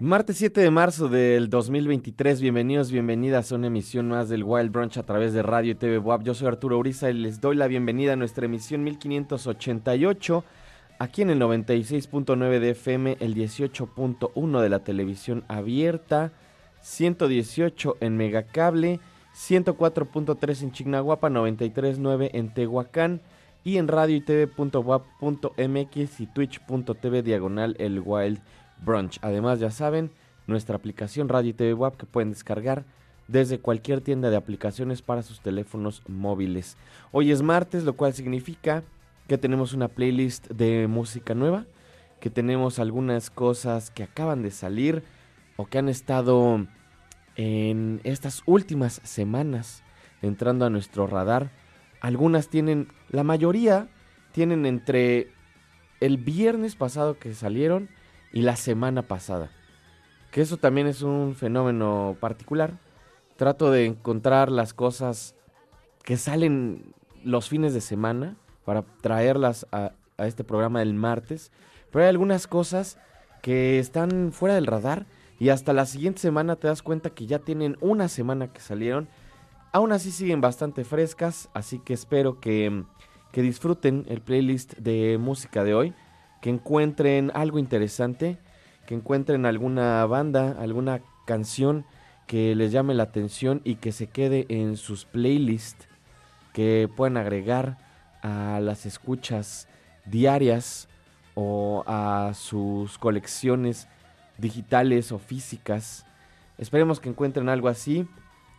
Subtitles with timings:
[0.00, 4.98] Martes 7 de marzo del 2023, bienvenidos, bienvenidas a una emisión más del Wild Brunch
[4.98, 6.24] a través de Radio y TV WAP.
[6.24, 10.44] Yo soy Arturo Uriza y les doy la bienvenida a nuestra emisión 1588,
[10.98, 16.32] aquí en el 96.9 de FM, el 18.1 de la televisión abierta,
[16.80, 19.00] 118 en Megacable,
[19.34, 23.20] 104.3 en Chignahuapa, 93.9 en Tehuacán
[23.64, 28.40] y en radio y tv.wap.mx y twitch.tv diagonal el Wild
[28.84, 29.18] Brunch.
[29.22, 30.10] Además, ya saben,
[30.46, 32.84] nuestra aplicación Radio y TV WAP que pueden descargar
[33.28, 36.76] desde cualquier tienda de aplicaciones para sus teléfonos móviles.
[37.12, 38.82] Hoy es martes, lo cual significa
[39.28, 41.66] que tenemos una playlist de música nueva,
[42.20, 45.02] que tenemos algunas cosas que acaban de salir
[45.56, 46.66] o que han estado
[47.36, 49.82] en estas últimas semanas
[50.20, 51.50] entrando a nuestro radar.
[52.00, 53.88] Algunas tienen, la mayoría
[54.32, 55.30] tienen entre
[56.00, 57.88] el viernes pasado que salieron
[58.32, 59.50] y la semana pasada.
[60.30, 62.78] Que eso también es un fenómeno particular.
[63.36, 65.34] Trato de encontrar las cosas
[66.02, 71.52] que salen los fines de semana para traerlas a, este programa del martes.
[71.90, 72.98] Pero hay algunas cosas
[73.42, 75.06] que están fuera del radar
[75.38, 79.08] y hasta la siguiente semana te das cuenta que ya tienen una semana que salieron.
[79.72, 82.84] Aún así siguen bastante frescas, así que espero que,
[83.32, 85.94] que disfruten el playlist de música de hoy
[86.42, 88.36] que encuentren algo interesante,
[88.84, 91.86] que encuentren alguna banda, alguna canción
[92.26, 95.88] que les llame la atención y que se quede en sus playlists
[96.52, 97.78] que puedan agregar
[98.22, 99.68] a las escuchas
[100.04, 100.88] diarias
[101.34, 103.88] o a sus colecciones
[104.38, 106.04] digitales o físicas.
[106.58, 108.06] Esperemos que encuentren algo así.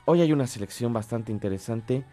[0.06, 2.03] Hoy hay una selección bastante interesante.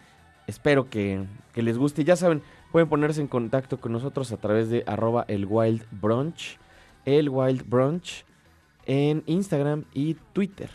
[0.47, 2.05] Espero que, les guste.
[2.05, 5.85] Ya saben, pueden ponerse en contacto con nosotros a través de arroba el Wild.
[7.05, 8.25] El Wild Brunch
[8.87, 10.71] en Instagram y Twitter.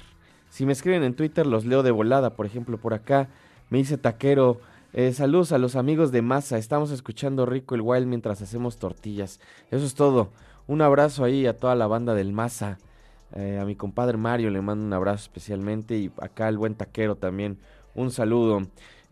[0.50, 2.36] Si me escriben en Twitter los leo de volada.
[2.36, 3.28] Por ejemplo, por acá
[3.70, 4.62] me dice Taquero.
[4.94, 6.58] Eh, saludos a los amigos de Masa.
[6.58, 9.40] Estamos escuchando Rico el Wild mientras hacemos tortillas.
[9.70, 10.30] Eso es todo.
[10.68, 12.78] Un abrazo ahí a toda la banda del Masa.
[13.34, 15.98] Eh, a mi compadre Mario le mando un abrazo especialmente.
[15.98, 17.58] Y acá al buen taquero también.
[17.94, 18.62] Un saludo.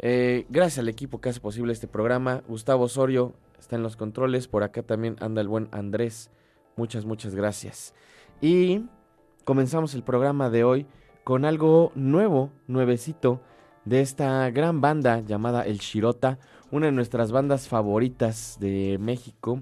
[0.06, 2.44] Eh, gracias al equipo que hace posible este programa.
[2.50, 4.50] Gustavo Osorio está en los controles.
[4.50, 6.30] Por acá también anda el buen Andrés.
[6.76, 7.94] Muchas, muchas gracias.
[8.42, 8.84] Y
[9.46, 10.88] comenzamos el programa de hoy
[11.24, 13.40] con algo nuevo, nuevecito,
[13.86, 16.38] de esta gran banda llamada El Shirota,
[16.70, 19.62] una de nuestras bandas favoritas de México.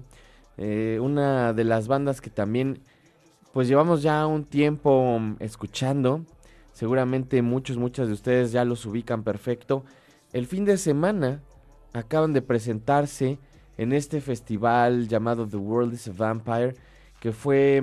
[0.56, 2.82] Eh, una de las bandas que también
[3.52, 6.24] pues llevamos ya un tiempo escuchando.
[6.72, 9.84] Seguramente muchos, muchas de ustedes ya los ubican perfecto.
[10.32, 11.42] El fin de semana
[11.92, 13.38] acaban de presentarse
[13.76, 16.74] en este festival llamado The World is a Vampire,
[17.20, 17.82] que fue,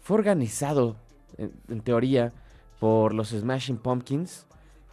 [0.00, 0.96] fue organizado
[1.38, 2.32] en, teoría
[2.80, 4.46] por los Smashing Pumpkins,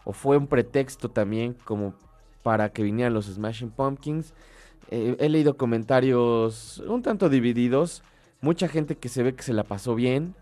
[0.05, 1.93] o fue un pretexto también como
[2.41, 4.33] para que vinieran los Smashing Pumpkins.
[4.89, 8.03] Eh, he leído comentarios un tanto divididos
[8.41, 10.35] mucha gente que se ve que se la pasó bien,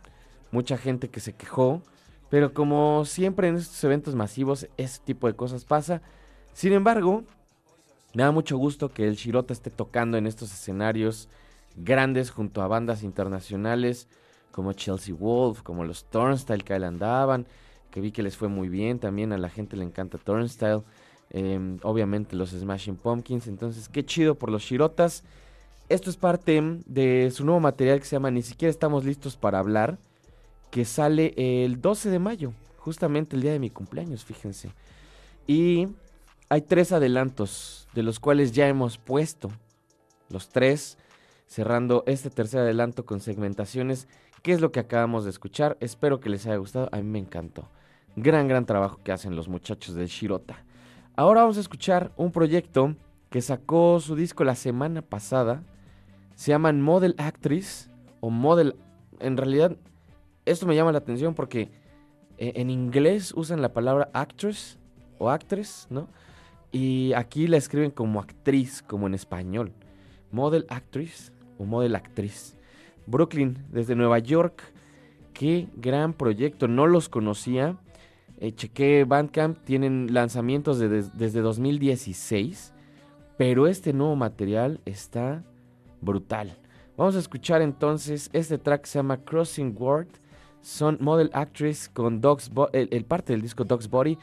[0.51, 1.83] mucha gente que se quejó,
[2.29, 6.01] pero como siempre en estos eventos masivos, ese tipo de cosas pasa.
[6.53, 7.23] Sin embargo,
[8.13, 11.29] me da mucho gusto que el Shirota esté tocando en estos escenarios
[11.75, 14.07] grandes junto a bandas internacionales
[14.51, 17.45] como Chelsea Wolf, como los Turnstile que ahí andaban,
[17.91, 20.81] que vi que les fue muy bien, también a la gente le encanta Turnstile,
[21.29, 25.23] em, obviamente los Smashing Pumpkins, entonces qué chido por los Shirotas.
[25.87, 29.59] Esto es parte de su nuevo material que se llama Ni siquiera estamos listos para
[29.59, 29.97] hablar,
[30.71, 34.71] que sale el 12 de mayo, justamente el día de mi cumpleaños, fíjense.
[35.47, 35.87] Y
[36.49, 39.51] hay tres adelantos, de los cuales ya hemos puesto
[40.29, 40.97] los tres,
[41.47, 44.07] cerrando este tercer adelanto con segmentaciones,
[44.43, 45.77] que es lo que acabamos de escuchar.
[45.79, 47.67] Espero que les haya gustado, a mí me encantó.
[48.15, 50.63] Gran, gran trabajo que hacen los muchachos del Shirota.
[51.15, 52.95] Ahora vamos a escuchar un proyecto
[53.29, 55.63] que sacó su disco la semana pasada,
[56.35, 57.89] se llaman Model Actress
[58.21, 58.75] o Model...
[59.19, 59.75] En realidad,
[60.51, 61.69] esto me llama la atención porque
[62.37, 64.79] eh, en inglés usan la palabra actress
[65.17, 66.07] o actress, ¿no?
[66.71, 69.73] Y aquí la escriben como actriz, como en español.
[70.31, 72.55] Model Actress o Model Actriz.
[73.07, 74.61] Brooklyn, desde Nueva York.
[75.33, 76.67] Qué gran proyecto.
[76.67, 77.77] No los conocía.
[78.39, 79.57] Eh, chequé Bandcamp.
[79.63, 82.73] Tienen lanzamientos desde 2016.
[83.37, 85.43] Pero este nuevo material está
[86.01, 86.57] brutal.
[86.97, 90.09] Vamos a escuchar entonces este track se llama Crossing Word.
[90.61, 94.17] Son Model Actress con Dogs el, parte del disco Dog's Body.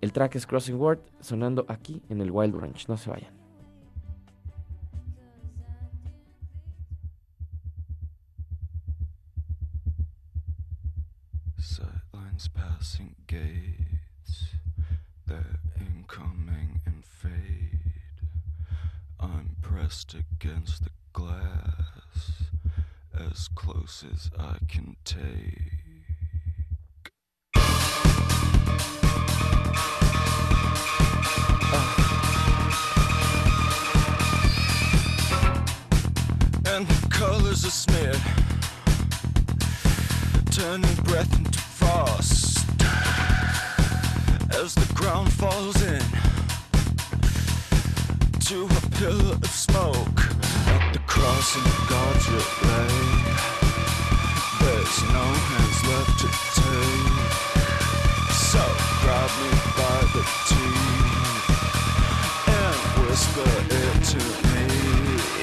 [0.00, 2.88] El track es Crossing Word sonando aquí en el Wild Ranch.
[2.88, 3.32] No se vayan.
[11.58, 14.54] Sightlines passing gates,
[15.26, 17.80] they're incoming and fade.
[19.18, 22.48] I'm pressed against the glass
[23.20, 25.72] as close as I can take.
[36.66, 38.20] And the colors are smeared,
[40.50, 42.58] turning breath into frost.
[44.54, 46.02] As the ground falls in
[48.40, 50.37] to a pillar of smoke
[50.92, 52.88] the crossing of God's relay.
[54.60, 57.28] There's no hands left to take.
[58.32, 58.64] So
[59.02, 61.48] grab me by the teeth
[62.48, 64.64] and whisper it to me.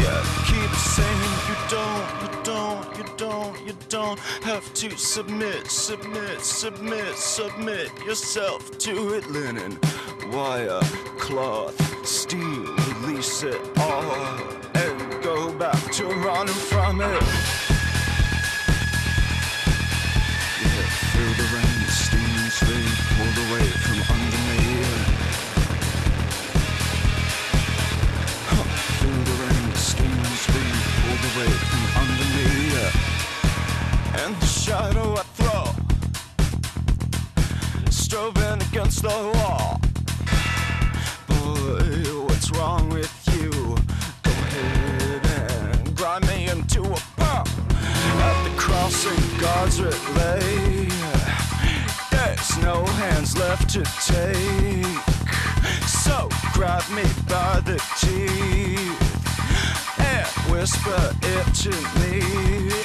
[0.01, 6.41] Yeah, keep saying you don't, you don't, you don't, you don't have to submit, submit,
[6.41, 9.29] submit, submit yourself to it.
[9.29, 9.77] Linen,
[10.31, 10.81] wire,
[11.19, 14.64] cloth, steel release it all and
[15.59, 17.21] back to running from it.
[20.61, 24.61] Yeah, feel the rain, steam and sleep pulled away from under me.
[28.49, 28.67] Huh,
[28.99, 32.49] feel the rain, steam and sleep pulled away from under me.
[34.23, 35.65] And the shadow I throw
[37.91, 39.84] shoving against the wall.
[52.61, 54.85] No hands left to take.
[55.87, 62.19] So grab me by the teeth and whisper it to me.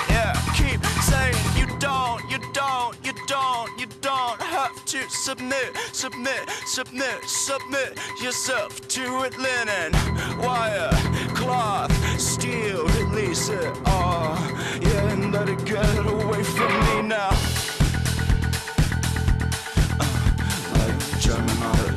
[0.08, 6.48] Yeah, keep saying you don't, you don't, you don't, you don't have to submit, submit,
[6.66, 9.38] submit, submit yourself to it.
[9.38, 9.92] Linen,
[10.38, 10.90] wire,
[11.34, 14.36] cloth, steel, release it all.
[14.80, 17.30] Yeah, and let it get away from me now.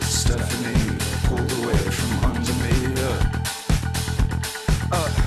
[0.01, 2.93] Stephanie pulled away from under me.
[3.01, 3.25] Uh,
[4.91, 5.22] uh,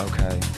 [0.00, 0.57] Okay.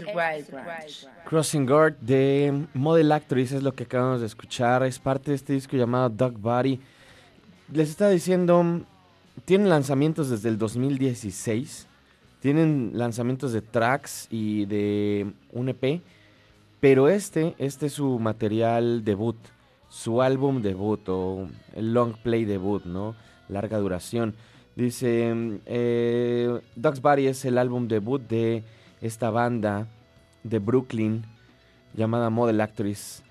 [0.00, 1.06] Branch.
[1.24, 4.82] Crossing Guard de Model Actress es lo que acabamos de escuchar.
[4.84, 6.80] Es parte de este disco llamado Dog Body.
[7.72, 8.82] Les estaba diciendo,
[9.44, 11.86] tienen lanzamientos desde el 2016.
[12.40, 16.00] Tienen lanzamientos de tracks y de un EP.
[16.80, 19.36] Pero este, este es su material debut.
[19.88, 23.14] Su álbum debut o el long play debut, ¿no?
[23.48, 24.34] Larga duración.
[24.74, 28.64] Dice, eh, Dog's Body es el álbum debut de
[29.02, 29.88] esta banda
[30.44, 31.24] de Brooklyn
[31.94, 33.22] llamada Model Actress,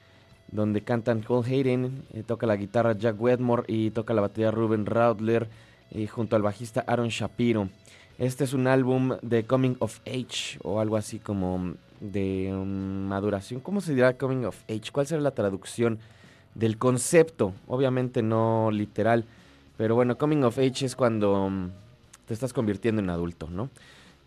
[0.51, 4.86] donde cantan Cole Hayden, eh, toca la guitarra Jack Wedmore y toca la batería Ruben
[4.86, 5.50] Raudler
[5.92, 7.70] eh, junto al bajista Aaron Shapiro.
[8.18, 13.62] Este es un álbum de Coming of Age o algo así como de um, maduración.
[13.62, 14.92] ¿Cómo se dirá Coming of Age?
[14.92, 16.00] ¿Cuál será la traducción
[16.54, 17.54] del concepto?
[17.68, 19.25] Obviamente no literal,
[19.78, 21.70] pero bueno, Coming of Age es cuando um,
[22.28, 23.70] te estás convirtiendo en adulto, ¿no?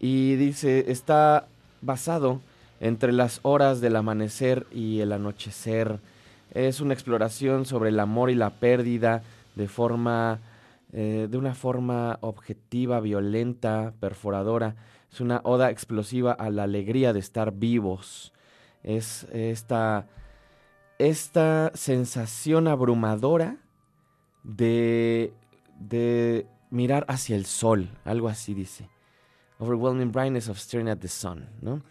[0.01, 1.47] Y dice, está
[1.81, 2.41] basado
[2.81, 6.01] entre las horas del amanecer y el anochecer.
[6.53, 9.23] Es una exploración sobre el amor y la pérdida
[9.57, 10.41] de forma
[10.97, 14.77] eh, de una forma objetiva, violenta, perforadora.
[15.13, 18.33] Es una oda explosiva a la alegría de estar vivos.
[18.85, 20.07] Es esta,
[21.01, 23.57] esta sensación abrumadora
[24.45, 25.33] de,
[25.81, 28.89] de mirar hacia el sol, algo así dice.
[29.59, 31.83] Overwhelming brightness of staring at the sun, ¿no?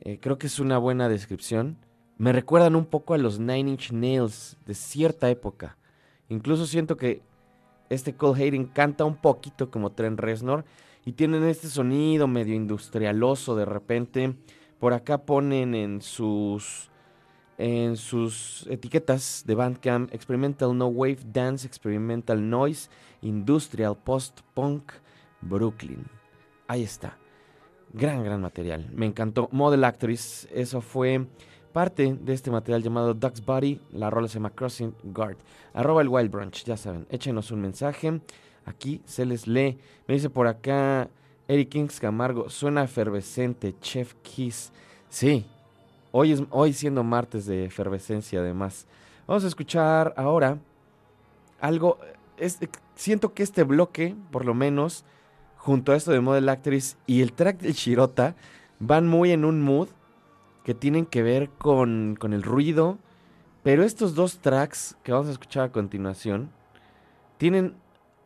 [0.00, 1.78] Eh, creo que es una buena descripción.
[2.18, 5.76] Me recuerdan un poco a los Nine Inch Nails de cierta época.
[6.28, 7.22] Incluso siento que
[7.88, 10.64] este Cole Hayden canta un poquito como Trent Reznor
[11.04, 14.36] y tienen este sonido medio industrialoso de repente.
[14.78, 16.90] Por acá ponen en sus
[17.58, 22.90] en sus etiquetas de Bandcamp Experimental No Wave Dance, Experimental Noise,
[23.22, 24.92] Industrial Post-Punk,
[25.40, 26.04] Brooklyn.
[26.68, 27.16] Ahí está.
[27.92, 28.90] Gran, gran material.
[28.92, 29.48] Me encantó.
[29.52, 31.26] Model Actress, eso fue
[31.72, 33.80] parte de este material llamado Duck's Body.
[33.92, 35.36] La rola se llama Crossing Guard.
[35.74, 37.06] Arroba el Wild Brunch, ya saben.
[37.10, 38.20] Échenos un mensaje.
[38.64, 39.78] Aquí se les lee.
[40.08, 41.08] Me dice por acá
[41.48, 42.48] Eric Kings Camargo.
[42.48, 43.74] Suena efervescente.
[43.80, 44.72] Chef Kiss.
[45.08, 45.46] Sí.
[46.12, 48.86] Hoy, es, hoy siendo martes de efervescencia además.
[49.26, 50.58] Vamos a escuchar ahora
[51.60, 51.98] algo.
[52.36, 52.58] Es,
[52.94, 55.04] siento que este bloque, por lo menos,
[55.66, 58.36] junto a esto de Model Actress y el track del Shirota,
[58.78, 59.88] van muy en un mood
[60.62, 62.98] que tienen que ver con, con el ruido.
[63.64, 66.52] Pero estos dos tracks que vamos a escuchar a continuación
[67.36, 67.74] tienen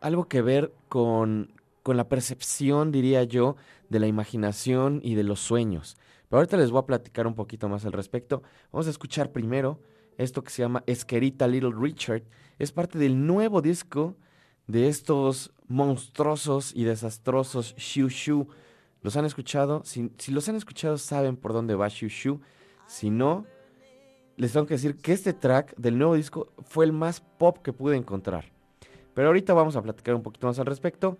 [0.02, 3.56] algo que ver con, con la percepción, diría yo,
[3.88, 5.96] de la imaginación y de los sueños.
[6.28, 8.42] Pero ahorita les voy a platicar un poquito más al respecto.
[8.70, 9.80] Vamos a escuchar primero
[10.18, 12.24] esto que se llama Esquerita Little Richard.
[12.58, 14.14] Es parte del nuevo disco
[14.70, 18.48] de estos monstruosos y desastrosos Shu Shu.
[19.02, 19.82] ¿Los han escuchado?
[19.84, 22.40] Si, los han escuchado saben por dónde va Shu Shu.
[22.86, 23.46] Si no,
[24.36, 27.72] les tengo que decir que este track del nuevo disco fue el más pop que
[27.72, 28.44] pude encontrar.
[29.14, 31.18] Pero ahorita vamos a platicar un poquito más al respecto.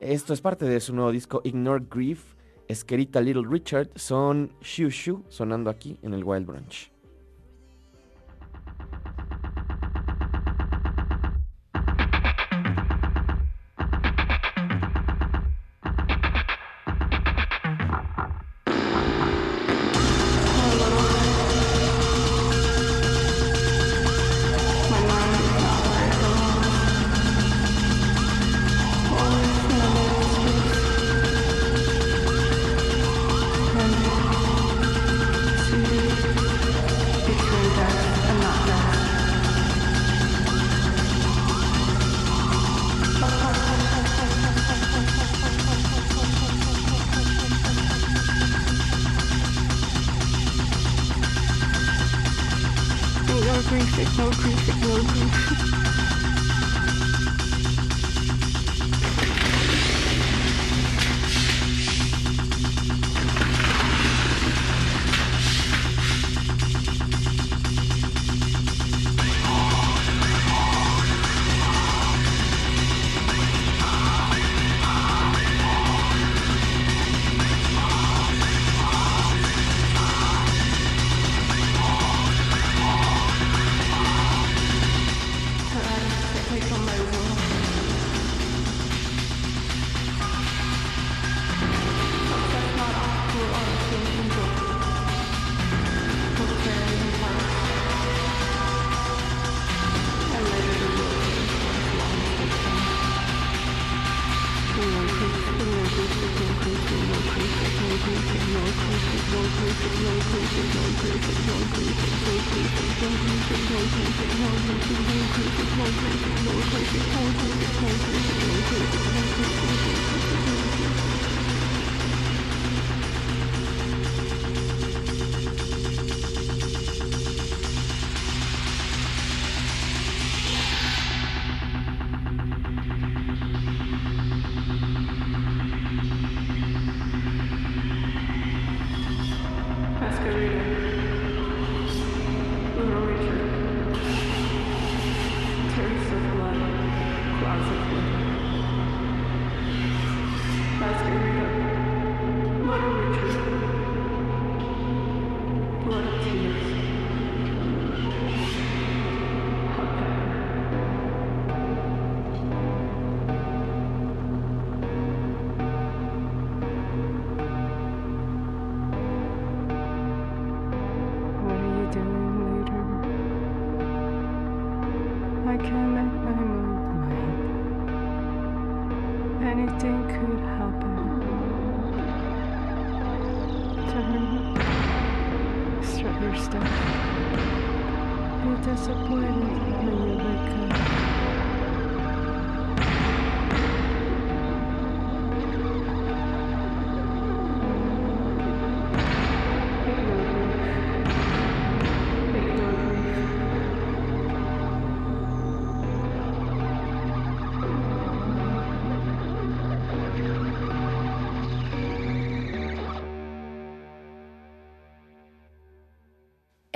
[0.00, 2.34] Esto es parte de su nuevo disco Ignore Grief,
[2.68, 3.90] Esquerita Little Richard.
[3.96, 6.91] Son Shu Shu sonando aquí en el Wild Branch.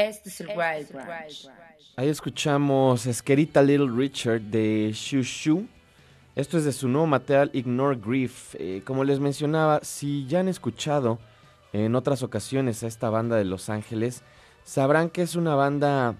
[0.06, 1.50] Este es el Wild Branch.
[1.96, 5.66] Ahí escuchamos Esquerita Little Richard de Shushu.
[6.36, 8.54] Esto es de su nuevo material Ignore Grief.
[8.56, 11.18] Eh, como les mencionaba, si ya han escuchado
[11.72, 14.22] en otras ocasiones a esta banda de Los Ángeles,
[14.62, 16.14] sabrán que es una banda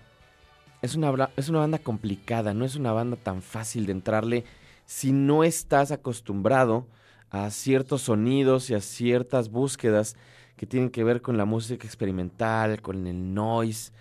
[0.82, 4.44] es una, es una banda complicada, no es una banda tan fácil de entrarle
[4.84, 6.88] si no estás acostumbrado
[7.30, 10.16] a ciertos sonidos y a ciertas búsquedas
[10.56, 13.92] que tienen que ver con la música experimental, con el noise,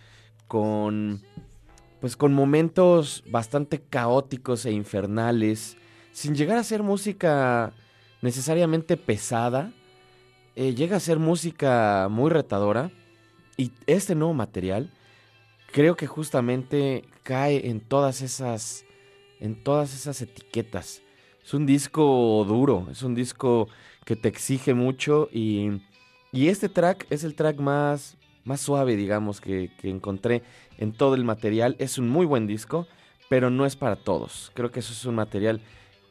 [0.48, 1.22] con
[2.00, 5.78] pues con momentos bastante caóticos e infernales,
[6.12, 7.74] sin llegar a ser música
[8.22, 9.72] necesariamente pesada,
[10.56, 12.92] eh, llega a ser música muy retadora
[13.58, 14.92] y este nuevo material
[15.72, 18.86] creo que justamente cae en todas esas
[19.40, 21.02] en todas esas etiquetas.
[21.44, 23.68] Es un disco duro, es un disco
[24.06, 25.82] que te exige mucho y,
[26.36, 30.44] y este track es el track más, más suave, digamos, que, que encontré
[30.78, 31.76] en todo el material.
[31.80, 32.88] Es un muy buen disco,
[33.30, 34.52] pero no es para todos.
[34.54, 35.62] Creo que eso es un material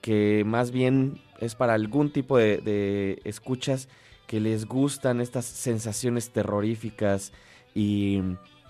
[0.00, 3.88] que más bien es para algún tipo de, escuchas
[4.26, 7.32] que les gustan estas sensaciones terroríficas
[7.74, 8.20] y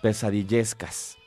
[0.03, 1.19] pesadillescas.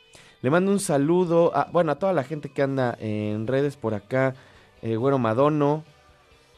[0.42, 3.94] Le mando un saludo a, bueno, a toda la gente que anda en redes por
[3.94, 4.36] acá.
[4.82, 5.84] Eh, Güero Madono,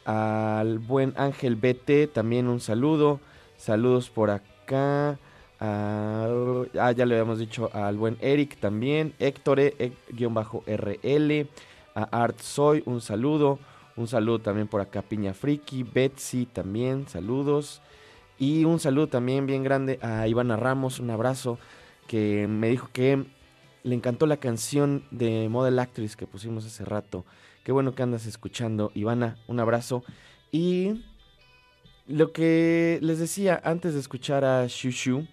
[0.05, 3.19] al buen Ángel BT, también un saludo.
[3.59, 5.19] Saludos por acá.
[5.59, 9.13] ah, ya le habíamos dicho al buen Eric también.
[9.19, 9.91] Héctor, E-.
[11.93, 13.59] A Art Soy, un saludo.
[13.97, 15.83] Un saludo también por acá, Piña Friki.
[15.83, 17.81] Betsy también, saludos.
[18.37, 21.59] Y un saludo también bien grande a Ivana Ramos, un abrazo,
[22.07, 23.25] que me dijo que
[23.83, 27.25] le encantó la canción de Model Actress que pusimos hace rato.
[27.65, 30.05] Qué bueno que andas escuchando, Ivana, un abrazo.
[30.49, 31.01] Y
[32.09, 35.27] lo que les decía antes de escuchar a Shushu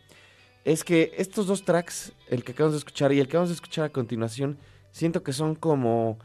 [0.64, 3.54] es que estos dos tracks, el que acabamos de escuchar y el que vamos a
[3.54, 4.58] escuchar a continuación,
[4.90, 6.18] siento que son como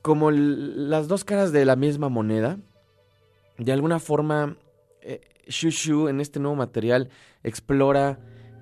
[0.00, 2.58] como las dos caras de la misma moneda.
[3.58, 4.56] De alguna forma,
[5.02, 7.10] eh, Shushu en este nuevo material
[7.42, 8.18] explora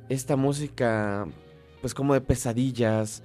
[0.08, 1.28] esta música,
[1.80, 3.22] pues como de pesadillas,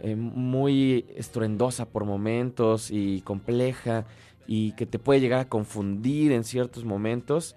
[0.00, 4.06] eh, muy estruendosa por momentos y compleja
[4.46, 7.56] y que te puede llegar a confundir en ciertos momentos.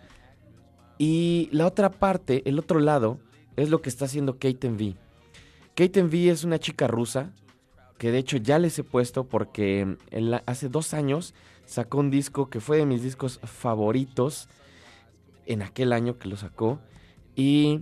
[0.98, 3.20] Y la otra parte, el otro lado,
[3.56, 4.96] es lo que está haciendo Kate V.
[5.76, 7.34] Kate V es una chica rusa
[7.98, 9.98] que de hecho ya les he puesto porque
[10.46, 11.34] hace dos años
[11.66, 14.50] sacó un disco que fue de mis discos favoritos
[15.46, 16.80] en aquel año que lo sacó
[17.36, 17.82] y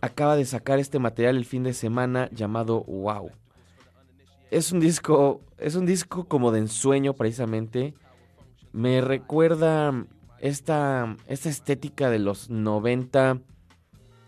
[0.00, 3.30] acaba de sacar este material el fin de semana llamado Wow.
[4.50, 7.94] Es un disco, es un disco como de ensueño precisamente.
[8.72, 10.06] Me recuerda
[10.38, 13.40] esta, esta estética de los 90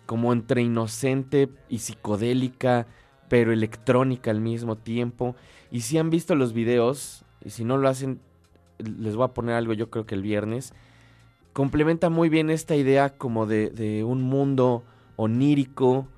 [0.07, 2.87] como entre inocente y psicodélica,
[3.29, 5.37] pero electrónica al mismo tiempo.
[5.71, 8.21] Y si han visto los videos, y si no lo hacen,
[8.79, 10.75] les voy a poner algo yo creo que el viernes,
[11.53, 14.83] complementa muy bien esta idea como de, de un mundo
[15.17, 16.09] onírico,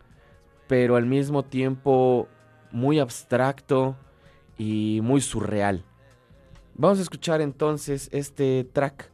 [0.67, 2.27] pero al mismo tiempo
[2.73, 3.97] muy abstracto
[4.57, 5.85] y muy surreal.
[6.77, 9.09] Vamos a escuchar entonces este track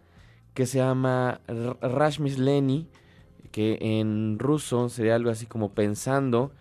[0.54, 1.42] que se llama
[1.82, 2.88] Rashmis Leni,
[3.52, 6.52] que en ruso sería algo así como pensando,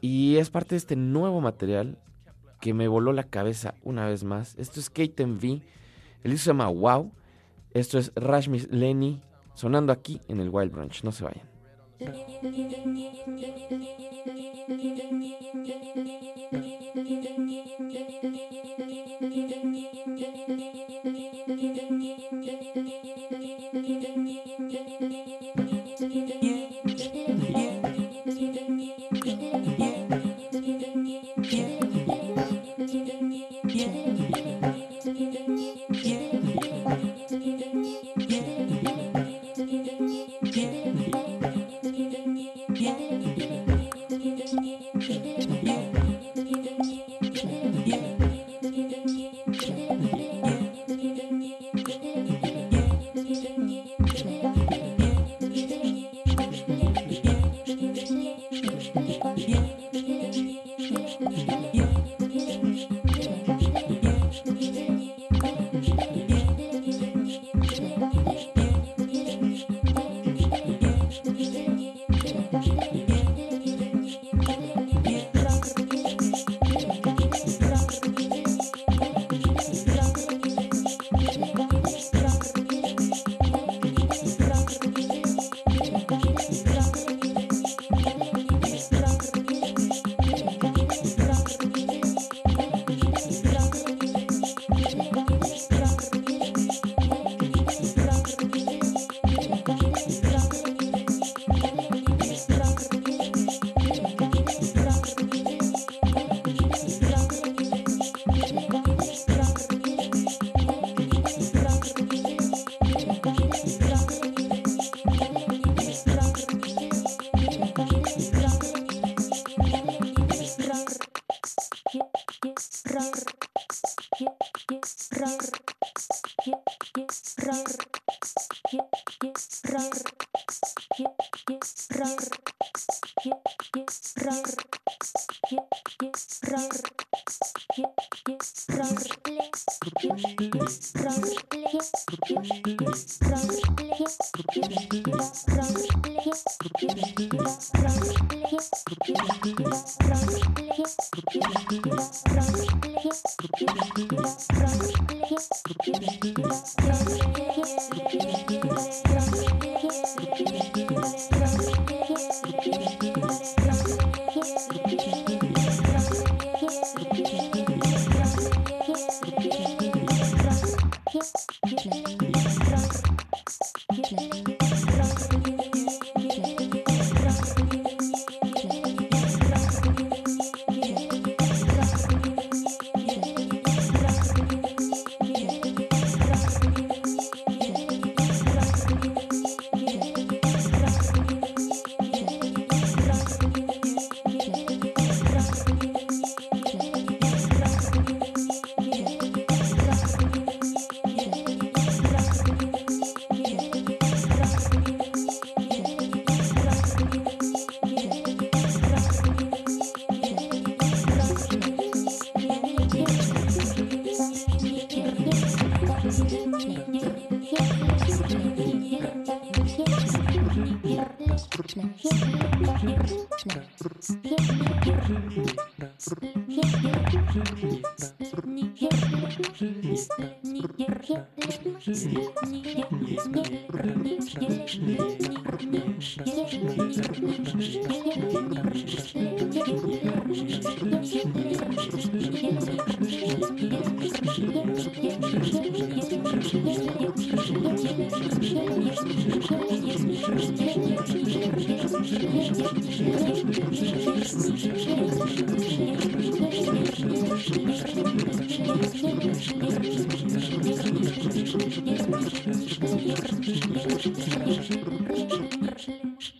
[0.00, 1.98] y es parte de este nuevo material
[2.60, 4.54] que me voló la cabeza una vez más.
[4.56, 5.60] Esto es Kate V,
[6.22, 7.12] el disco se llama Wow,
[7.72, 9.20] esto es Rashmis Leni,
[9.52, 11.54] sonando aquí en el Wild Branch, no se vayan.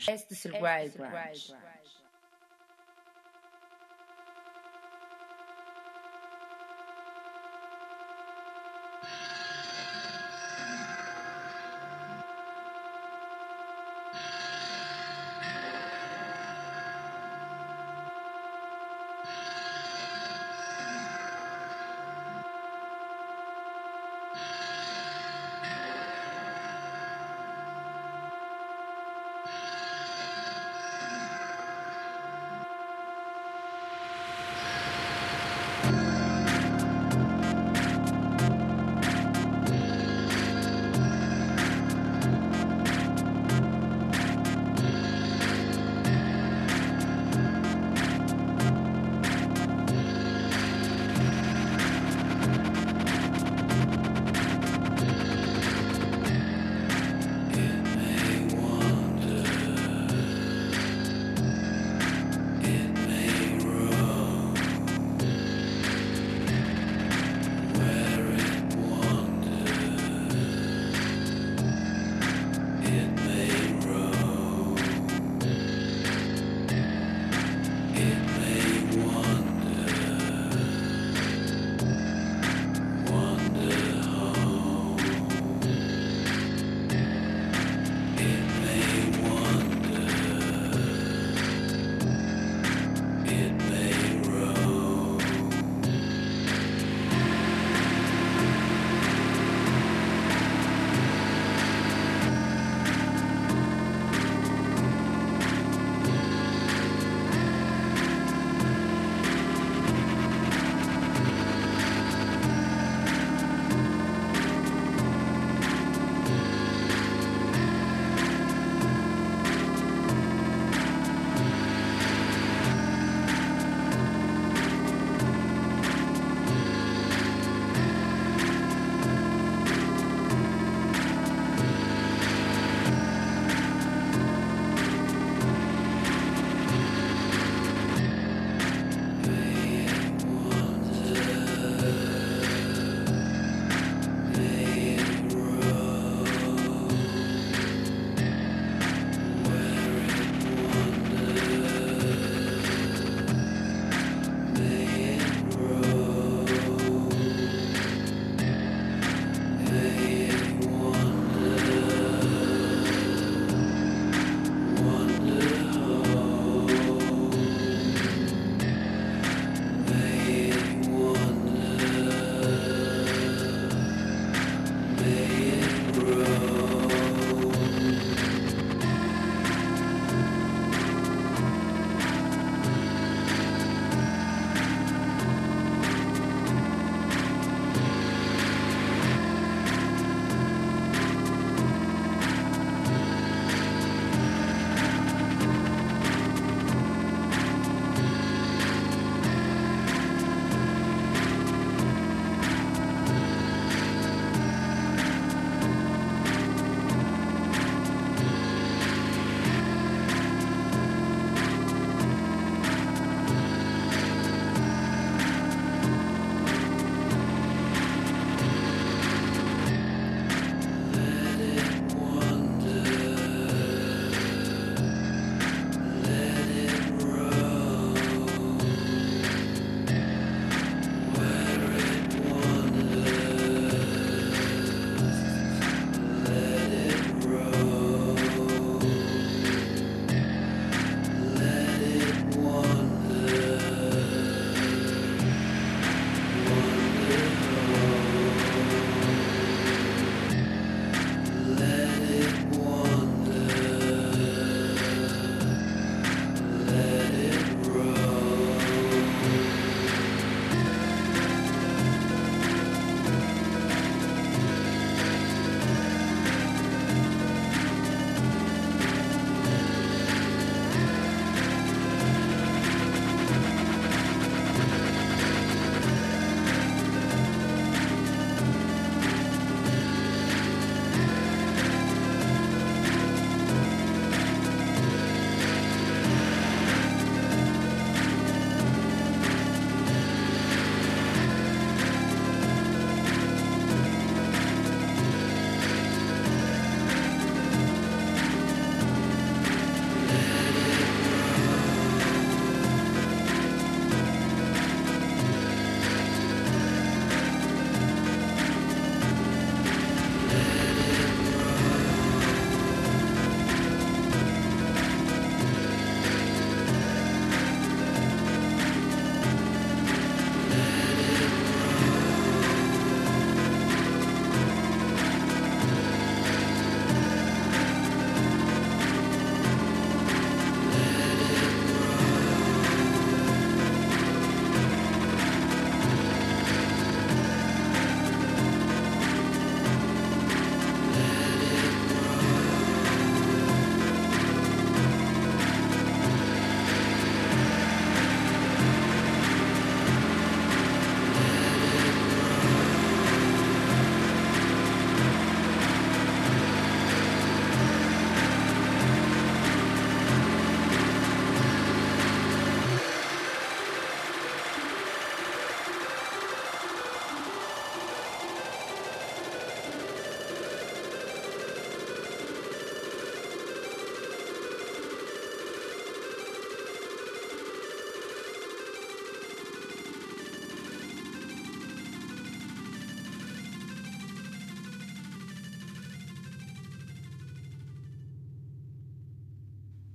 [0.07, 1.53] Este es el Wild Ranch.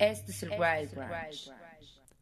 [0.09, 1.51] Este es el Wild Branch.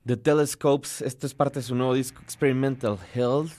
[0.06, 3.54] The Telescopes, esto es parte de su nuevo disco Experimental Health.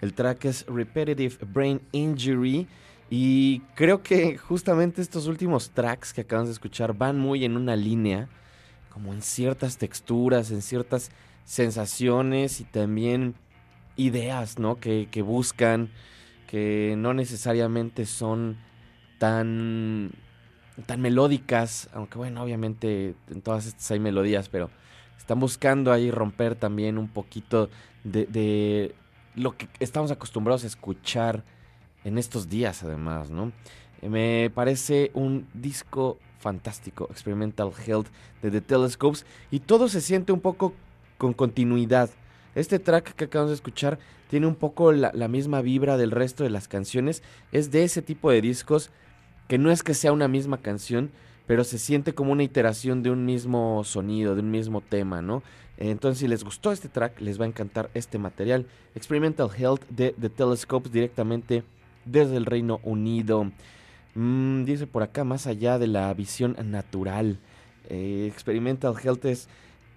[0.00, 2.66] El track es Repetitive Brain Injury.
[3.10, 7.76] Y creo que justamente estos últimos tracks que acabamos de escuchar van muy en una
[7.76, 8.28] línea,
[8.90, 11.10] como en ciertas texturas, en ciertas
[11.44, 13.34] sensaciones y también
[13.96, 14.80] ideas, ¿no?
[14.80, 15.90] Que, que buscan,
[16.46, 18.56] que no necesariamente son
[19.18, 20.10] tan,
[20.86, 24.70] tan melódicas, aunque bueno, obviamente en todas estas hay melodías, pero
[25.16, 27.70] están buscando ahí romper también un poquito
[28.02, 28.94] de,
[29.34, 31.44] lo que estamos acostumbrados a escuchar
[32.04, 33.52] en estos días además, ¿no?
[34.02, 38.08] Me parece un disco fantástico, Experimental Health
[38.42, 40.74] de The Telescopes, y todo se siente un poco
[41.16, 42.10] con continuidad.
[42.54, 43.98] Este track que acabamos de escuchar
[44.28, 47.22] tiene un poco la, misma vibra del resto de las canciones.
[47.50, 48.90] Es de ese tipo de discos
[49.48, 51.10] que no es que sea una misma canción,
[51.46, 55.42] pero se siente como una iteración de un mismo sonido, de un mismo tema, ¿no?
[55.76, 58.66] Entonces, si les gustó este track, les va a encantar este material.
[58.94, 61.64] Experimental Health de The Telescopes directamente
[62.04, 63.50] desde el Reino Unido.
[64.14, 67.38] Mm, dice por acá, más allá de la visión natural.
[67.88, 69.48] Eh, Experimental Health es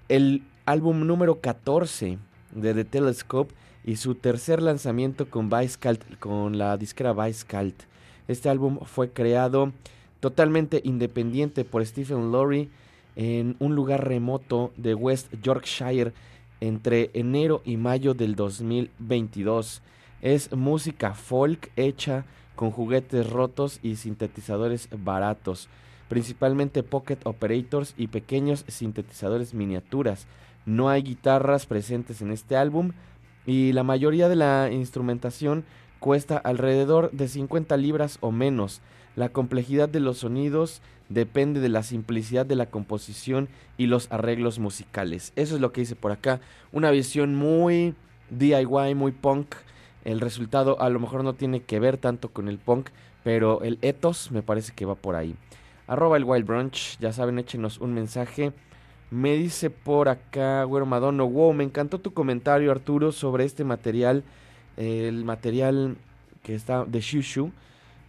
[0.09, 2.17] el álbum número 14
[2.53, 3.53] de The Telescope
[3.85, 7.83] y su tercer lanzamiento con, Cult, con la disquera Cult.
[8.27, 9.71] Este álbum fue creado
[10.19, 12.69] totalmente independiente por Stephen Laurie
[13.15, 16.13] en un lugar remoto de West Yorkshire
[16.59, 19.81] entre enero y mayo del 2022.
[20.21, 22.25] Es música folk hecha
[22.55, 25.69] con juguetes rotos y sintetizadores baratos,
[26.09, 30.27] principalmente pocket operators y pequeños sintetizadores miniaturas.
[30.65, 32.91] No hay guitarras presentes en este álbum
[33.45, 35.63] y la mayoría de la instrumentación
[35.99, 38.81] cuesta alrededor de 50 libras o menos.
[39.15, 44.59] La complejidad de los sonidos depende de la simplicidad de la composición y los arreglos
[44.59, 45.33] musicales.
[45.35, 46.39] Eso es lo que dice por acá.
[46.71, 47.95] Una visión muy
[48.29, 49.55] DIY, muy punk.
[50.03, 52.89] El resultado a lo mejor no tiene que ver tanto con el punk,
[53.23, 55.35] pero el ethos me parece que va por ahí.
[55.87, 58.51] Arroba el Wild Brunch, ya saben, échenos un mensaje.
[59.09, 64.23] Me dice por acá, Güero Madono, wow, me encantó tu comentario, Arturo, sobre este material,
[64.77, 65.97] el material
[66.43, 67.51] que está de Shushu.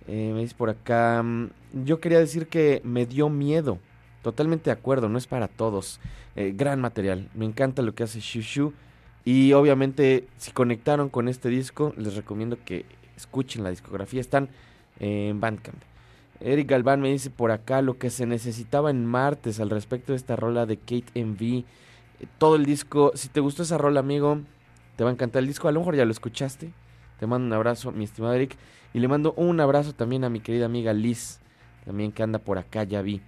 [0.07, 1.51] Eh, me dice por acá, mm,
[1.85, 3.79] yo quería decir que me dio miedo.
[4.23, 6.01] Totalmente de acuerdo, no es para todos.
[6.37, 8.73] Eh, gran material, me encanta lo que hace Shushu.
[9.25, 14.21] Y obviamente, si conectaron con este disco, les recomiendo que escuchen la discografía.
[14.21, 14.49] Están
[15.01, 15.83] en Bandcamp.
[16.41, 20.17] Eric Galván me dice por acá lo que se necesitaba en martes al respecto de
[20.17, 21.65] esta rola de Kate MV.
[22.39, 24.41] Todo el disco, si te gustó esa rola, amigo,
[24.99, 25.69] te va a encantar el disco.
[25.69, 26.73] A lo mejor ya lo escuchaste.
[27.21, 28.57] Te mando un abrazo, mi estimado Eric.
[28.93, 31.39] Y le mando un abrazo también a mi querida amiga Liz,
[31.85, 33.23] también que anda por acá, ya vi.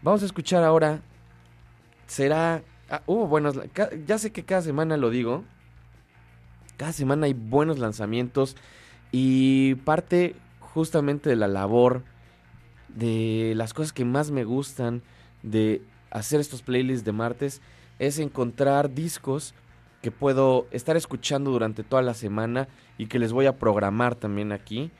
[0.00, 1.00] Vamos a escuchar ahora.
[2.06, 2.62] Será.
[2.88, 3.58] Ah, uh, buenos.
[4.06, 5.42] Ya sé que cada semana lo digo.
[6.76, 8.56] Cada semana hay buenos lanzamientos.
[9.10, 12.04] Y parte justamente de la labor
[12.86, 15.02] de las cosas que más me gustan
[15.42, 17.60] de hacer estos playlists de martes
[17.98, 19.52] es encontrar discos
[20.02, 22.68] que puedo estar escuchando durante toda la semana
[22.98, 24.90] y que les voy a programar también aquí.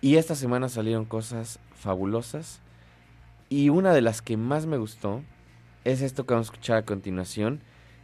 [0.00, 2.60] Y esta semana salieron cosas fabulosas.
[3.48, 5.22] Y una de las que más me gustó
[5.84, 7.60] es esto que vamos a escuchar a continuación.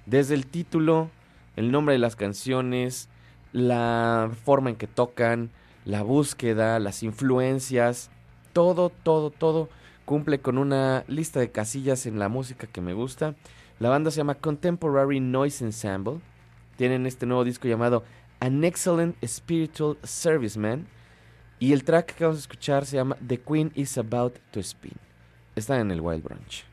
[0.06, 1.10] Desde el título,
[1.56, 3.08] el nombre de las canciones,
[3.52, 5.50] la forma en que tocan,
[5.84, 8.10] la búsqueda, las influencias,
[8.52, 9.68] todo, todo, todo
[10.04, 13.36] cumple con una lista de casillas en la música que me gusta.
[13.80, 16.20] La banda se llama Contemporary Noise Ensemble.
[16.76, 18.04] Tienen este nuevo disco llamado
[18.38, 20.86] An Excellent Spiritual Serviceman.
[21.58, 24.92] Y el track que vamos a escuchar se llama The Queen is About to Spin.
[25.56, 26.69] Está en el Wild Branch.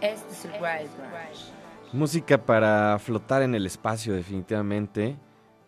[0.00, 0.90] Es.
[1.92, 5.16] Música para flotar en el espacio, definitivamente.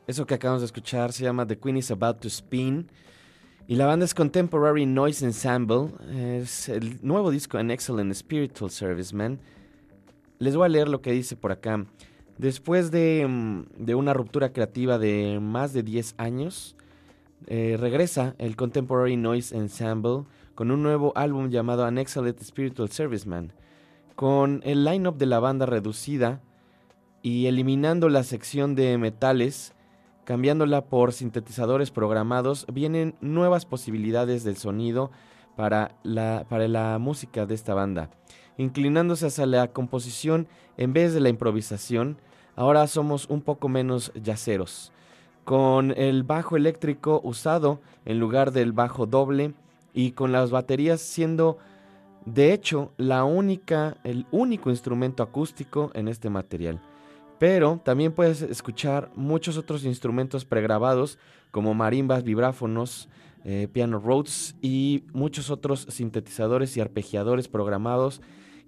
[0.06, 2.90] Eso que acabamos de escuchar se llama The Queen is About to Spin.
[3.66, 5.90] Y la banda es Contemporary Noise Ensemble.
[6.10, 9.40] Es el nuevo disco en Excellent Spiritual Serviceman.
[10.38, 11.86] Les voy a leer lo que dice por acá.
[12.38, 16.76] Después de, mm, de una ruptura creativa de más de 10 años,
[17.46, 20.24] eh, regresa el Contemporary Noise Ensemble
[20.54, 23.52] con un nuevo álbum llamado An Excellent Spiritual Serviceman.
[24.20, 26.42] Con el line-up de la banda reducida
[27.22, 29.72] y eliminando la sección de metales,
[30.26, 35.10] cambiándola por sintetizadores programados, vienen nuevas posibilidades del sonido
[35.56, 38.10] para la, para la música de esta banda.
[38.58, 42.18] Inclinándose hacia la composición en vez de la improvisación,
[42.56, 44.92] ahora somos un poco menos yaceros.
[45.44, 49.54] Con el bajo eléctrico usado en lugar del bajo doble
[49.94, 51.56] y con las baterías siendo
[52.26, 56.80] de hecho la única, el único instrumento acústico en este material.
[57.38, 61.18] Pero también puedes escuchar muchos otros instrumentos pregrabados
[61.50, 63.08] como marimbas, vibráfonos,
[63.44, 68.20] eh, piano Rhodes y muchos otros sintetizadores y arpegiadores programados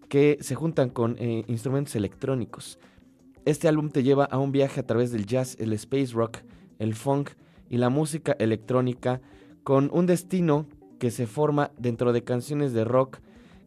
[0.09, 2.79] que se juntan con eh, instrumentos electrónicos.
[3.45, 6.39] Este álbum te lleva a un viaje a través del jazz, el space rock,
[6.79, 7.31] el funk
[7.69, 9.21] y la música electrónica
[9.65, 10.67] con un destino
[10.99, 13.19] que se forma dentro de canciones de rock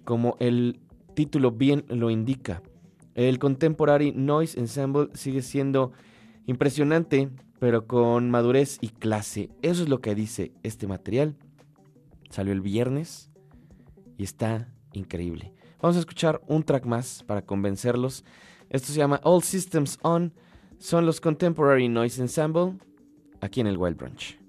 [0.06, 0.80] como el
[1.16, 2.62] título bien lo indica.
[3.16, 5.92] El Contemporary Noise Ensemble sigue siendo
[6.46, 7.30] impresionante,
[7.60, 9.50] pero con madurez y clase.
[9.62, 11.36] Eso es lo que dice este material.
[12.30, 13.30] Salió el viernes
[14.18, 15.54] y está increíble.
[15.82, 18.24] Vamos a escuchar un track más para convencerlos.
[18.70, 20.34] Esto se llama All Systems On.
[20.78, 22.78] Son los Contemporary Noise Ensemble
[23.42, 24.45] aquí en el Wild Branch.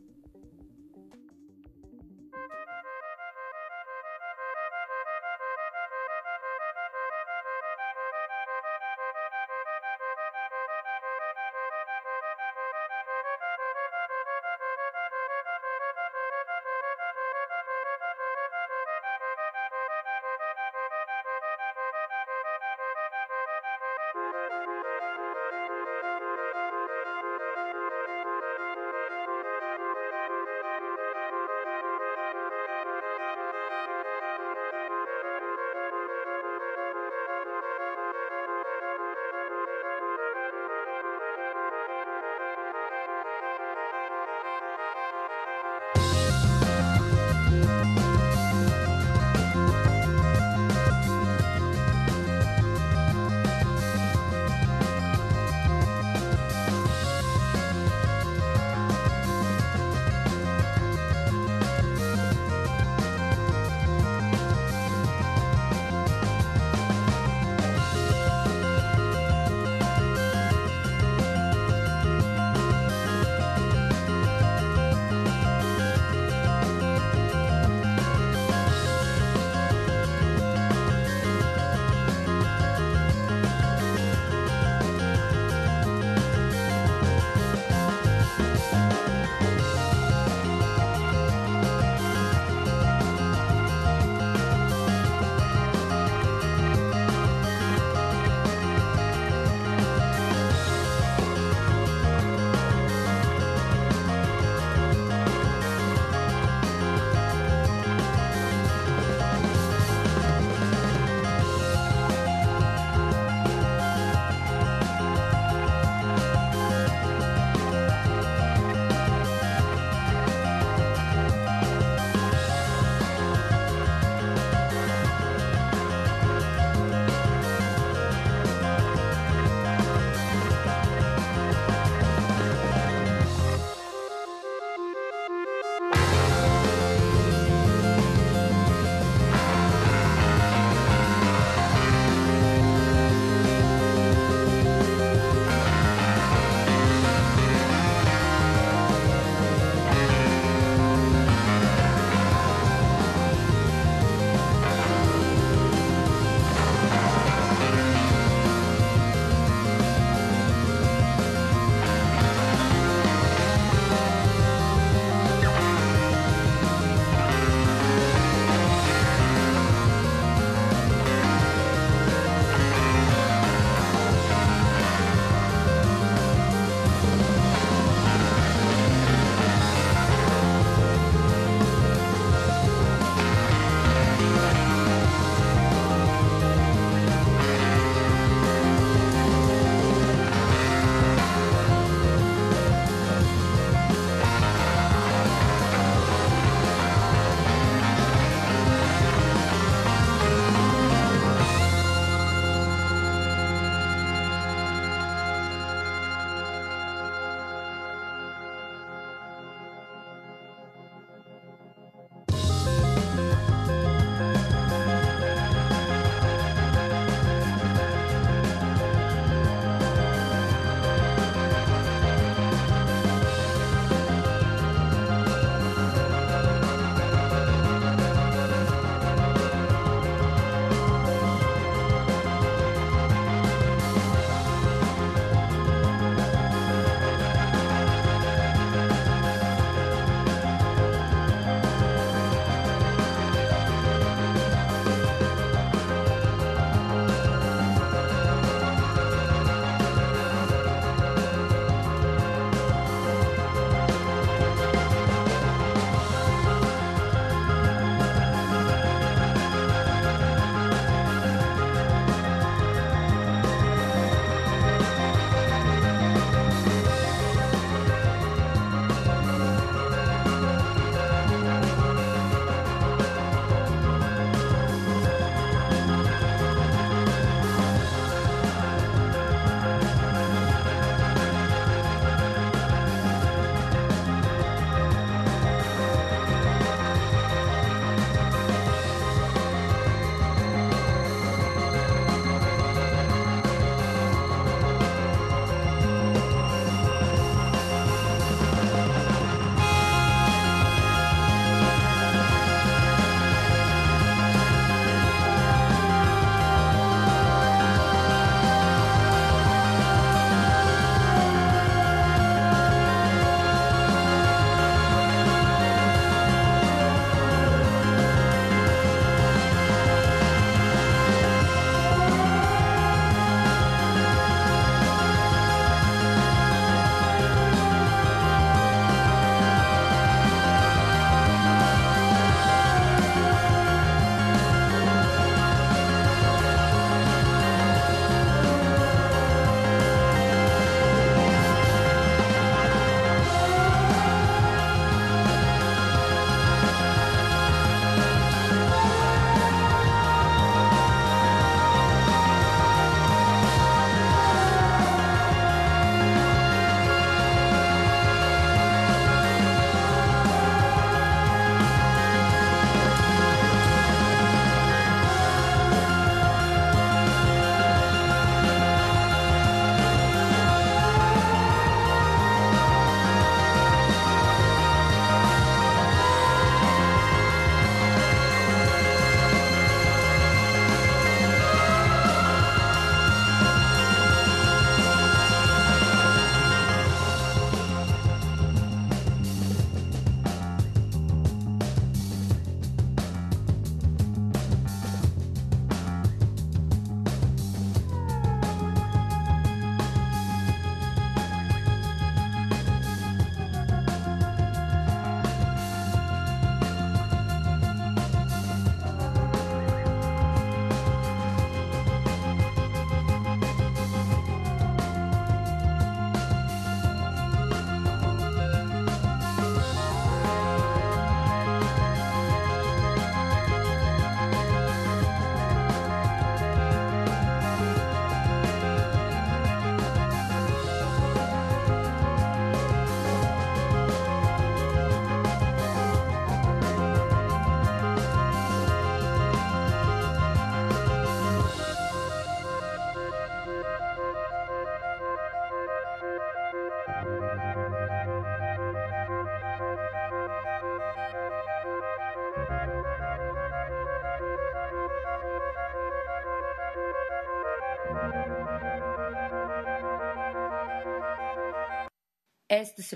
[462.60, 462.92] Este es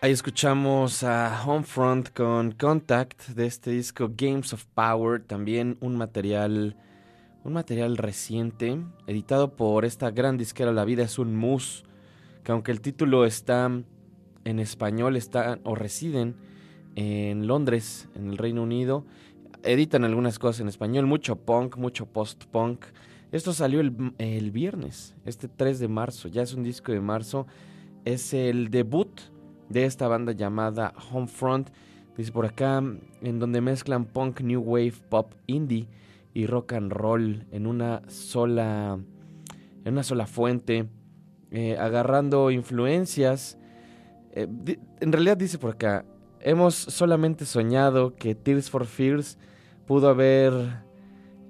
[0.00, 6.76] Ahí escuchamos a Homefront con Contact de este disco Games of Power, también un material
[7.42, 11.84] un material reciente editado por esta gran disquera La vida es un mus,
[12.44, 13.70] que aunque el título está
[14.44, 16.36] en español está o residen
[16.96, 19.04] en Londres, en el Reino Unido,
[19.62, 22.84] editan algunas cosas en español, mucho punk, mucho post-punk.
[23.32, 27.46] Esto salió el, el, viernes, este 3 de marzo, ya es un disco de marzo.
[28.04, 29.20] Es el debut
[29.68, 31.70] de esta banda llamada Homefront.
[32.16, 32.82] Dice por acá,
[33.22, 35.86] en donde mezclan punk, new wave, pop, indie
[36.32, 38.98] y rock and roll en una sola,
[39.84, 40.88] en una sola fuente,
[41.50, 43.58] eh, agarrando influencias.
[44.32, 44.46] Eh,
[45.00, 46.04] en realidad dice por acá,
[46.40, 49.38] hemos solamente soñado que Tears for Fears
[49.86, 50.52] pudo haber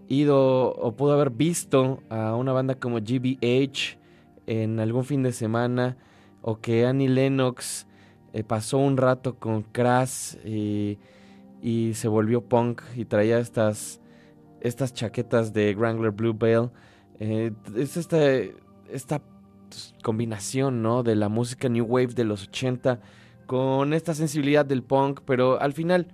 [0.08, 3.98] ido o pudo haber visto a una banda como GBH
[4.46, 5.96] en algún fin de semana
[6.42, 7.86] o que Annie Lennox
[8.32, 10.98] eh, pasó un rato con Crash y,
[11.62, 14.00] y, se volvió punk y traía estas,
[14.60, 16.70] estas chaquetas de Wrangler Blue Bell.
[17.18, 18.18] Eh, es esta,
[18.88, 19.22] esta
[20.02, 21.02] combinación ¿no?
[21.02, 23.00] de la música New Wave de los 80
[23.46, 26.08] con esta sensibilidad del punk, pero al final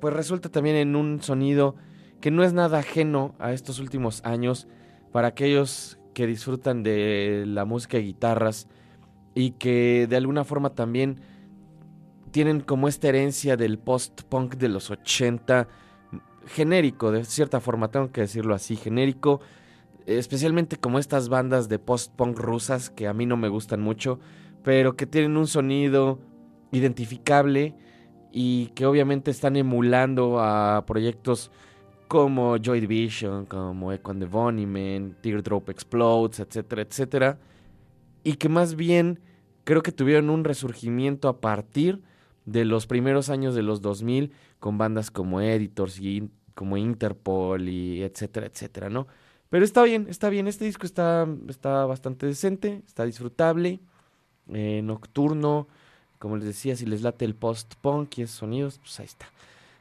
[0.00, 1.76] pues resulta también en un sonido
[2.20, 4.66] que no es nada ajeno a estos últimos años
[5.12, 8.68] para aquellos que disfrutan de la música de guitarras
[9.38, 11.20] y que de alguna forma también
[12.32, 15.68] tienen como esta herencia del post-punk de los 80,
[16.46, 19.40] genérico, de cierta forma, tengo que decirlo así, genérico,
[20.06, 24.18] especialmente como estas bandas de post-punk rusas que a mí no me gustan mucho,
[24.64, 26.18] pero que tienen un sonido
[26.72, 27.76] identificable
[28.32, 31.52] y que obviamente están emulando a proyectos
[32.08, 37.38] como Joy Division, como Echo and the Bunnymen, Teardrop Explodes, etcétera, etcétera,
[38.24, 39.20] y que más bien
[39.68, 42.00] creo que tuvieron un resurgimiento a partir
[42.46, 48.02] de los primeros años de los 2000 con bandas como Editors y como Interpol y
[48.02, 49.08] etcétera, etcétera, ¿no?
[49.50, 53.80] Pero está bien, está bien, este disco está, está bastante decente, está disfrutable,
[54.54, 55.68] eh, nocturno,
[56.18, 59.26] como les decía, si les late el post-punk y esos sonidos, pues ahí está.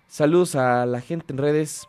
[0.10, 1.88] Saludos a la gente en redes,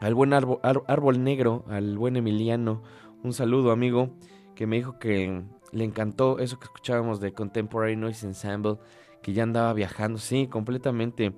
[0.00, 2.82] al buen árbol, árbol negro, al buen Emiliano,
[3.22, 4.10] un saludo amigo,
[4.56, 8.76] que me dijo que le encantó eso que escuchábamos de Contemporary Noise Ensemble,
[9.22, 11.34] que ya andaba viajando, sí, completamente.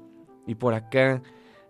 [0.46, 1.22] Y por acá,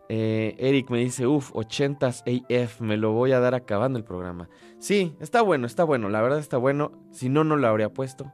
[0.08, 4.48] eh, Eric me dice, uff, 80s AF, me lo voy a dar acabando el programa.
[4.78, 8.32] Sí, está bueno, está bueno, la verdad está bueno, si no, no lo habría puesto.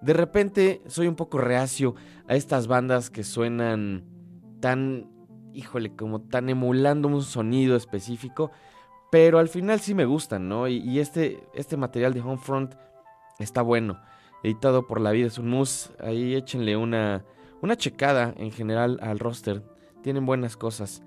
[0.00, 1.94] De repente soy un poco reacio
[2.26, 4.04] a estas bandas que suenan
[4.60, 5.08] tan,
[5.52, 8.50] híjole, como tan emulando un sonido específico,
[9.12, 10.66] pero al final sí me gustan, ¿no?
[10.66, 12.74] Y, este, este material de Homefront
[13.38, 14.00] está bueno.
[14.42, 15.90] Editado por La Vida es un mus.
[16.00, 17.24] Ahí échenle una,
[17.60, 19.62] una checada en general al roster.
[20.02, 21.02] Tienen buenas cosas.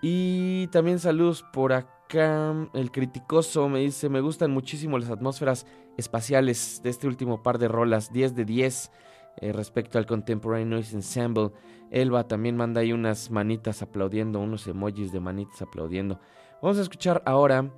[0.00, 2.68] Y también saludos por acá.
[2.74, 7.68] El criticoso me dice, me gustan muchísimo las atmósferas espaciales de este último par de
[7.68, 8.12] rolas.
[8.12, 8.90] 10 de 10
[9.38, 11.50] eh, respecto al Contemporary Noise Ensemble.
[11.90, 16.20] Elba también manda ahí unas manitas aplaudiendo, unos emojis de manitas aplaudiendo.
[16.62, 17.70] Vamos a escuchar ahora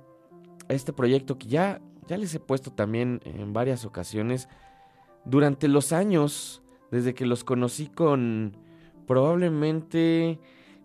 [0.69, 4.47] este proyecto que ya ya les he puesto también en varias ocasiones.
[5.25, 8.55] Durante los años, desde que los conocí con
[9.07, 10.39] probablemente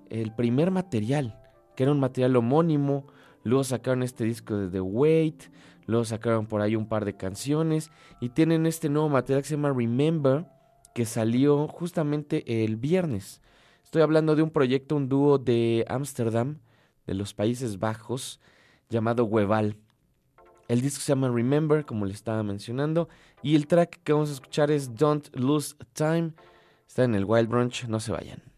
[0.09, 1.39] el primer material,
[1.77, 3.07] que era un material homónimo,
[3.45, 5.45] luego sacaron este disco de The Wait,
[5.87, 7.91] luego sacaron por ahí un par de canciones
[8.21, 10.47] y tienen este nuevo material que se llama Remember,
[10.95, 13.41] que salió justamente el viernes.
[13.85, 16.59] Estoy hablando de un proyecto, un dúo de Ámsterdam,
[17.07, 18.41] de los Países Bajos,
[18.89, 19.77] llamado Hueval.
[20.71, 23.09] El disco se llama Remember, como le estaba mencionando.
[23.43, 26.31] Y el track que vamos a escuchar es Don't Lose Time.
[26.87, 28.50] Está en el Wild Brunch, no se vayan.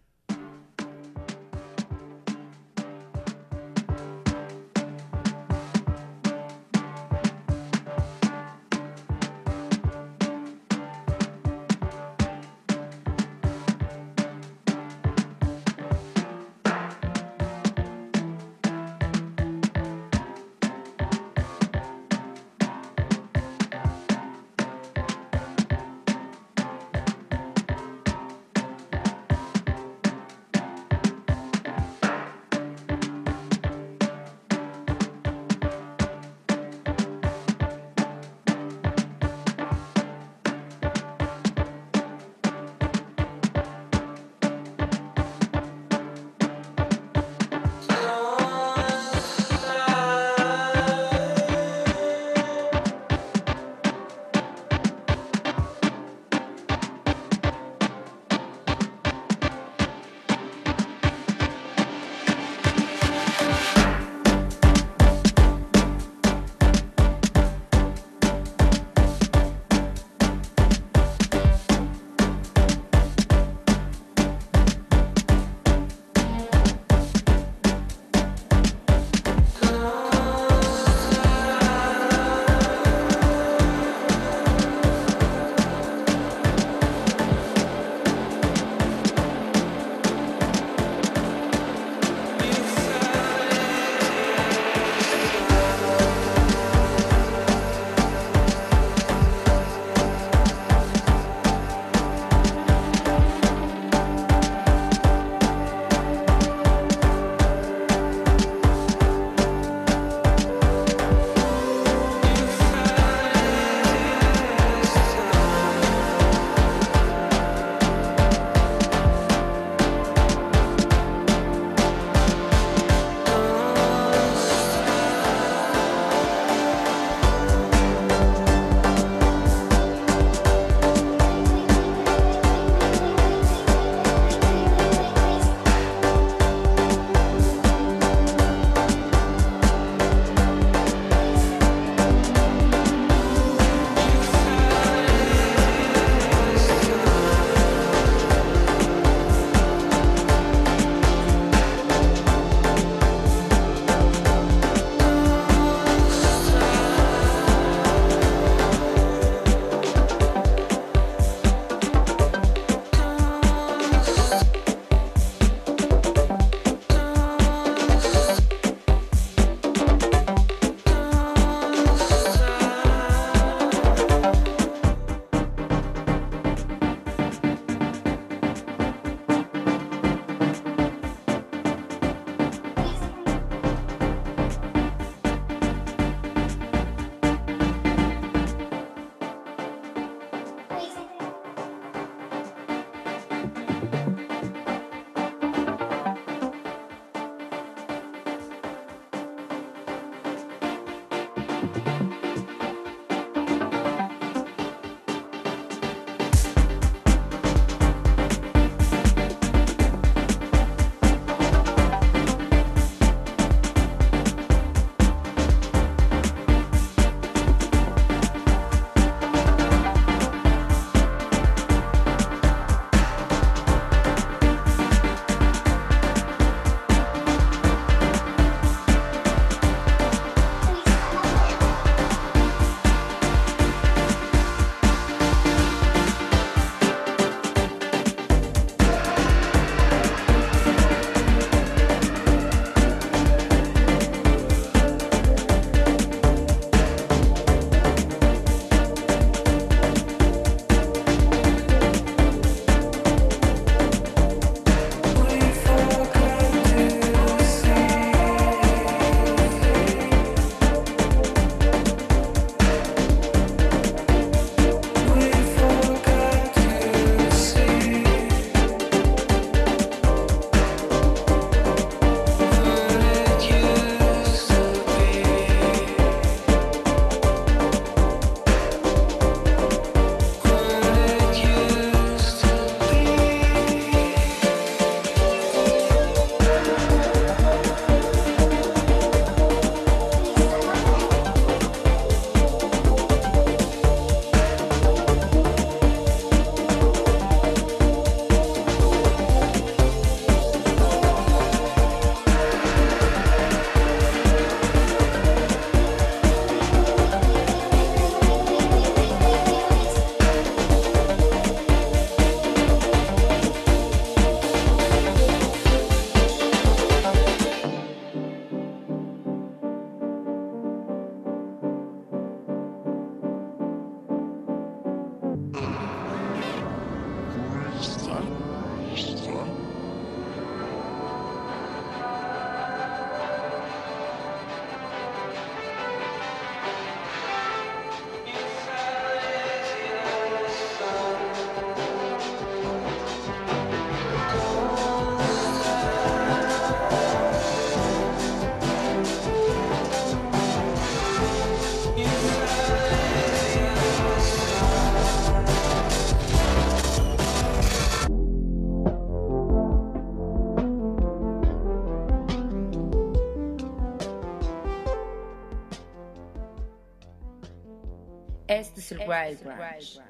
[369.12, 370.02] Wild.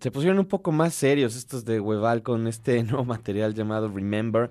[0.00, 4.50] Se pusieron un poco más serios estos de Hueval con este nuevo material llamado Remember.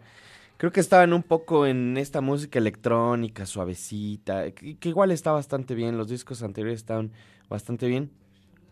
[0.58, 5.76] Creo que estaban un poco en esta música electrónica, suavecita, que, que igual está bastante
[5.76, 5.98] bien.
[5.98, 7.12] Los discos anteriores estaban
[7.50, 8.12] bastante bien.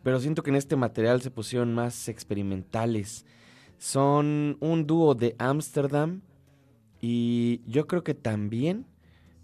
[0.04, 3.26] Pero siento que en este material se pusieron más experimentales.
[3.78, 6.22] Son un dúo de Ámsterdam.
[7.02, 8.86] Y yo creo que también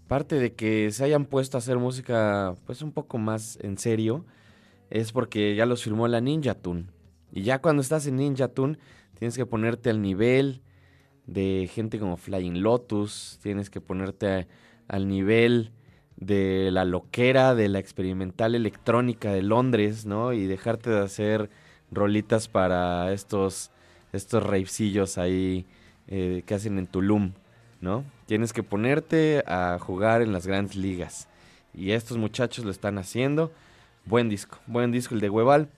[0.08, 4.24] parte de que se hayan puesto a hacer música pues un poco más en serio
[4.90, 6.86] es porque ya los firmó la Ninja Tune.
[7.32, 8.78] Y ya cuando estás en Ninja Tune
[9.18, 10.62] tienes que ponerte al nivel
[11.26, 14.46] de gente como Flying Lotus, tienes que ponerte
[14.88, 15.72] al nivel
[16.16, 20.32] de la loquera, de la experimental electrónica de Londres, ¿no?
[20.32, 21.50] Y dejarte de hacer
[21.90, 23.70] rolitas para estos,
[24.12, 24.42] estos
[25.18, 25.66] ahí
[26.08, 27.32] eh, que hacen en Tulum,
[27.80, 28.04] ¿no?
[28.26, 31.28] Tienes que ponerte a jugar en las grandes ligas.
[31.74, 33.52] Y estos muchachos lo están haciendo.
[34.08, 35.68] Buen disco, buen disco el de Hueval.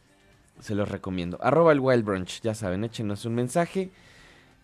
[0.60, 1.38] Se los recomiendo.
[1.40, 3.90] Arroba el Wild Brunch, ya saben, échenos un mensaje.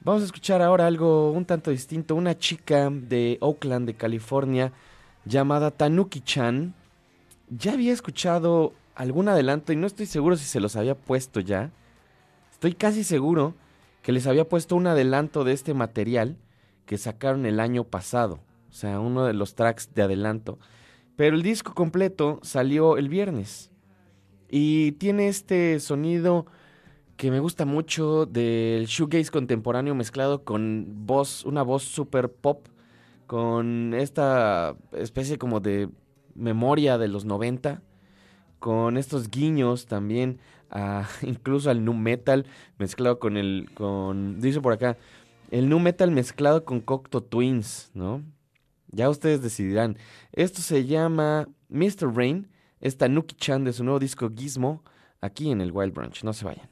[0.02, 2.14] Vamos a escuchar ahora algo un tanto distinto.
[2.14, 4.72] Una chica de Oakland, de California,
[5.24, 6.74] llamada Tanuki-chan.
[7.48, 11.70] Ya había escuchado algún adelanto y no estoy seguro si se los había puesto ya.
[12.52, 13.54] Estoy casi seguro
[14.02, 16.36] que les había puesto un adelanto de este material
[16.84, 18.40] que sacaron el año pasado.
[18.68, 20.58] O sea, uno de los tracks de adelanto.
[21.16, 23.70] Pero el disco completo salió el viernes.
[24.48, 26.46] Y tiene este sonido
[27.16, 32.66] que me gusta mucho del shoegaze contemporáneo mezclado con voz, una voz super pop,
[33.26, 35.88] con esta especie como de
[36.34, 37.82] memoria de los 90,
[38.58, 42.46] con estos guiños también, a, incluso al nu metal
[42.78, 44.96] mezclado con el, con, dice por acá,
[45.50, 48.22] el nu metal mezclado con Cocteau Twins, ¿no?
[48.94, 49.98] Ya ustedes decidirán.
[50.32, 52.14] Esto se llama Mr.
[52.14, 52.48] Rain,
[52.80, 54.84] esta Nuki Chan de su nuevo disco Gizmo,
[55.20, 56.22] aquí en el Wild Branch.
[56.22, 56.68] No se vayan.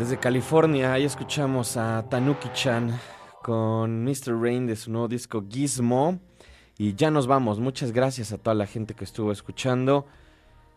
[0.00, 2.98] Desde California, ahí escuchamos a Tanuki-chan
[3.42, 4.34] con Mr.
[4.40, 6.18] Rain de su nuevo disco Gizmo.
[6.78, 7.60] Y ya nos vamos.
[7.60, 10.06] Muchas gracias a toda la gente que estuvo escuchando.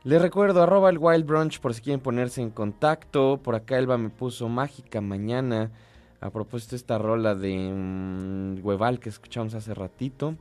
[0.04, 3.40] Les recuerdo, arroba el Wild Brunch por si quieren ponerse en contacto.
[3.42, 5.72] Por acá Elba me puso mágica mañana.
[6.20, 10.36] A propósito de esta rola de mm, Hueval que escuchamos hace ratito.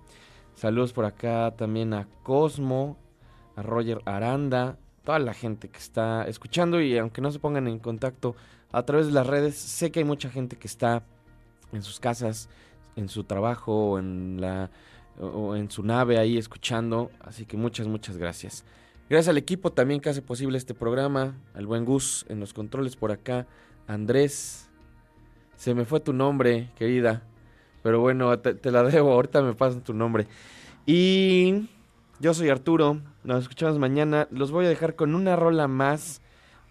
[0.57, 2.97] Saludos por acá también a Cosmo,
[3.55, 7.79] a Roger Aranda, toda la gente que está escuchando y aunque no se pongan en
[7.79, 8.35] contacto
[8.73, 11.05] a través de las redes, sé que hay mucha gente que está
[11.73, 12.49] en sus casas,
[12.97, 14.71] en su trabajo o en la
[15.21, 18.65] o en su nave ahí escuchando, así que muchas muchas gracias.
[19.11, 22.97] Gracias al equipo también que hace posible este programa, al buen Gus en los controles
[22.97, 23.47] por acá,
[23.87, 24.71] Andrés.
[25.57, 27.23] Se me fue tu nombre, querida.
[27.83, 30.27] Pero bueno, te, te la debo, ahorita me pasan tu nombre.
[30.87, 31.69] Y
[32.21, 34.29] yo soy Arturo, nos escuchamos mañana.
[34.31, 36.22] Los voy a dejar con una rola más.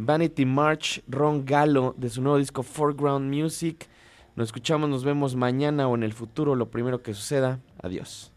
[0.05, 3.87] Vanity March, Ron Gallo, de su nuevo disco Foreground Music.
[4.35, 7.59] Nos escuchamos, nos vemos mañana o en el futuro, lo primero que suceda.
[7.81, 8.30] Adiós.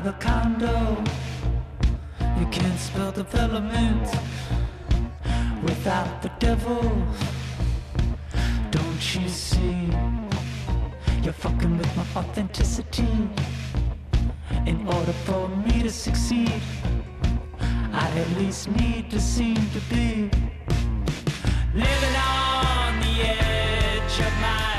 [0.00, 1.04] Another condo.
[2.38, 4.08] You can't spell development
[5.62, 6.80] without the devil.
[8.70, 9.90] Don't you see?
[11.22, 13.28] You're fucking with my authenticity.
[14.64, 16.62] In order for me to succeed,
[17.92, 20.30] I at least need to seem to be
[21.74, 24.69] living on the edge of my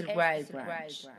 [0.00, 1.10] Este es el Wild Branch.